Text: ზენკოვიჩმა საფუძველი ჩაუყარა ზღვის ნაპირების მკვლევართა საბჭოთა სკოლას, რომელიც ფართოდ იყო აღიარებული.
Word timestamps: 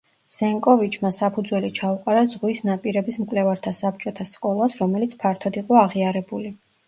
ზენკოვიჩმა 0.35 1.09
საფუძველი 1.17 1.69
ჩაუყარა 1.79 2.23
ზღვის 2.31 2.61
ნაპირების 2.69 3.19
მკვლევართა 3.25 3.75
საბჭოთა 3.81 4.27
სკოლას, 4.31 4.79
რომელიც 4.83 5.15
ფართოდ 5.25 5.63
იყო 5.65 5.81
აღიარებული. 5.85 6.55